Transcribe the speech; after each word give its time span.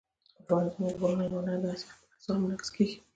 افغانستان 0.41 0.87
کې 0.91 0.97
غرونه 0.99 1.25
د 1.31 1.33
هنر 1.39 1.57
په 1.63 1.69
اثار 2.17 2.35
کې 2.35 2.41
منعکس 2.41 2.69
کېږي. 2.75 2.97